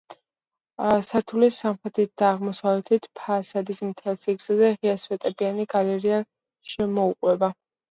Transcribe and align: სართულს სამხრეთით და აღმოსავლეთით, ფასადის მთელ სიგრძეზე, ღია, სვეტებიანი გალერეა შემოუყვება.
სართულს 1.09 1.59
სამხრეთით 1.63 2.11
და 2.21 2.27
აღმოსავლეთით, 2.37 3.05
ფასადის 3.21 3.83
მთელ 3.91 4.19
სიგრძეზე, 4.25 4.73
ღია, 4.81 4.97
სვეტებიანი 5.05 5.69
გალერეა 5.77 6.25
შემოუყვება. 6.75 7.55